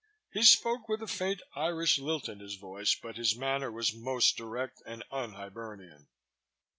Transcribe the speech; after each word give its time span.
He 0.33 0.41
spoke 0.41 0.89
with 0.89 1.03
a 1.03 1.07
faint 1.07 1.43
Irish 1.55 1.99
lilt 1.99 2.27
in 2.27 2.39
his 2.39 2.55
voice 2.55 2.95
but 2.95 3.17
his 3.17 3.35
manner 3.35 3.71
was 3.71 3.93
most 3.93 4.35
direct 4.35 4.81
and 4.83 5.03
unHibernian. 5.11 6.07